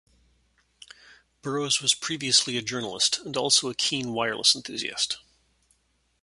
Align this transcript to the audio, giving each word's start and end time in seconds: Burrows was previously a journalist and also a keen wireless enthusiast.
Burrows 1.43 1.79
was 1.79 1.93
previously 1.93 2.57
a 2.57 2.63
journalist 2.63 3.19
and 3.23 3.37
also 3.37 3.69
a 3.69 3.75
keen 3.75 4.13
wireless 4.13 4.55
enthusiast. 4.55 5.19